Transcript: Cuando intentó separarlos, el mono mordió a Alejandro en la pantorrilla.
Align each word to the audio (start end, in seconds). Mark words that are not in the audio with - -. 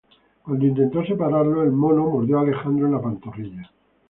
Cuando 0.41 0.65
intentó 0.65 1.05
separarlos, 1.05 1.63
el 1.63 1.73
mono 1.73 2.09
mordió 2.09 2.39
a 2.39 2.41
Alejandro 2.41 2.87
en 2.87 2.91
la 2.93 3.01
pantorrilla. 3.03 3.69